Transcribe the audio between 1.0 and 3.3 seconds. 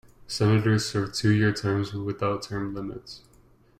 two-year terms, without term limits.